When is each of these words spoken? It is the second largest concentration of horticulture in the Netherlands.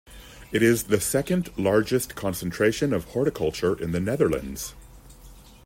It 0.51 0.63
is 0.63 0.85
the 0.85 0.99
second 0.99 1.55
largest 1.59 2.15
concentration 2.15 2.91
of 2.91 3.03
horticulture 3.09 3.79
in 3.79 3.91
the 3.91 3.99
Netherlands. 3.99 4.73